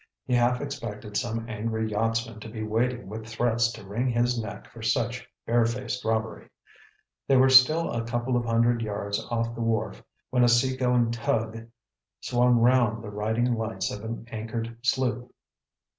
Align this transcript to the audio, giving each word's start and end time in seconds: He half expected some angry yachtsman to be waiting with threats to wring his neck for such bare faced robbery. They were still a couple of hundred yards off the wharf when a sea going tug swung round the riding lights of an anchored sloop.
He 0.25 0.33
half 0.33 0.61
expected 0.61 1.15
some 1.15 1.47
angry 1.47 1.87
yachtsman 1.91 2.39
to 2.39 2.49
be 2.49 2.63
waiting 2.63 3.07
with 3.07 3.27
threats 3.27 3.71
to 3.73 3.85
wring 3.85 4.07
his 4.09 4.41
neck 4.41 4.67
for 4.71 4.81
such 4.81 5.29
bare 5.45 5.63
faced 5.63 6.03
robbery. 6.03 6.49
They 7.27 7.37
were 7.37 7.49
still 7.51 7.91
a 7.91 8.03
couple 8.03 8.35
of 8.35 8.43
hundred 8.43 8.81
yards 8.81 9.23
off 9.29 9.53
the 9.53 9.61
wharf 9.61 10.03
when 10.31 10.43
a 10.43 10.49
sea 10.49 10.75
going 10.75 11.11
tug 11.11 11.67
swung 12.19 12.55
round 12.57 13.03
the 13.03 13.11
riding 13.11 13.53
lights 13.53 13.91
of 13.91 14.03
an 14.03 14.25
anchored 14.31 14.75
sloop. 14.81 15.31